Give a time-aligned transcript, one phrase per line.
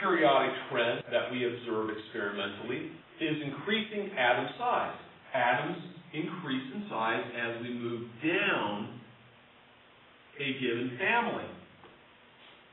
[0.00, 4.96] periodic trend that we observe experimentally is increasing atom size.
[5.34, 5.78] Atoms
[6.12, 9.00] increase in size as we move down
[10.40, 11.44] a given family.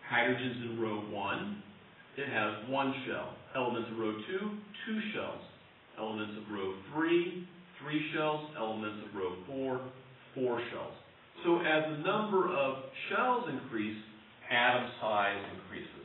[0.10, 1.64] Hydrogen's in row 1,
[2.18, 3.34] it has one shell.
[3.56, 4.22] Elements of row 2,
[4.86, 5.42] two shells.
[5.98, 7.48] Elements of row 3,
[7.82, 8.50] three shells.
[8.58, 9.82] Elements of row 4,
[10.36, 10.94] four shells.
[11.44, 13.98] So as the number of shells increase,
[14.52, 16.03] atom size increases.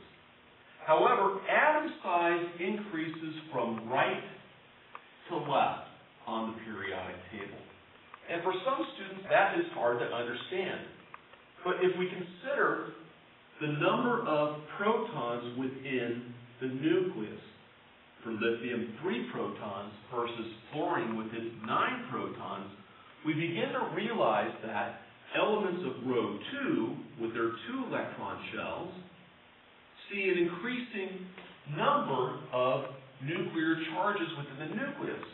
[0.85, 4.23] However, atom size increases from right
[5.29, 5.89] to left
[6.27, 7.61] on the periodic table.
[8.31, 10.85] And for some students, that is hard to understand.
[11.63, 12.93] But if we consider
[13.61, 17.41] the number of protons within the nucleus,
[18.23, 22.69] for lithium, three protons versus fluorine with its nine protons,
[23.25, 25.01] we begin to realize that
[25.37, 28.91] elements of row 2, with their two electron shells,
[30.11, 31.25] see an increasing
[31.75, 32.85] number of
[33.23, 35.25] nuclear charges within the nucleus.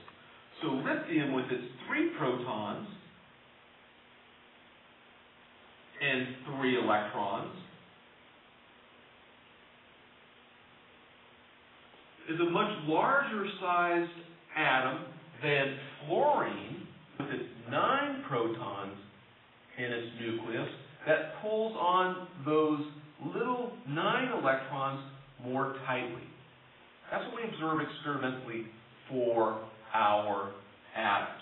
[0.62, 2.88] So lithium, with its three protons
[6.02, 7.56] and three electrons,
[12.30, 14.12] is a much larger sized
[14.58, 15.06] atom
[15.44, 16.88] than fluorine,
[17.20, 18.98] with its nine protons
[19.78, 20.70] in its nucleus,
[21.06, 22.80] that pulls on those
[23.36, 25.00] little nine electrons
[25.44, 26.28] more tightly.
[27.10, 28.68] That's what we observe experimentally
[29.10, 29.62] for
[29.94, 30.52] our
[30.96, 31.42] atoms.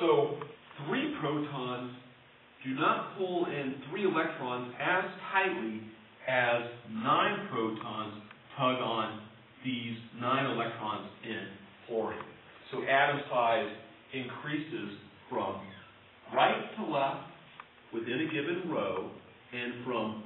[0.00, 0.36] So,
[0.86, 1.92] three protons
[2.64, 5.80] do not pull in three electrons as tightly
[6.28, 8.22] as nine protons
[8.58, 9.20] tug on
[9.64, 11.46] these nine electrons in
[11.86, 12.18] fluorine.
[12.72, 13.68] So atom size
[14.12, 14.98] increases
[15.30, 15.60] from
[16.34, 17.26] right to left
[17.92, 19.10] within a given row
[19.52, 20.24] and from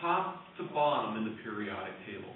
[0.00, 2.34] top to bottom in the periodic table.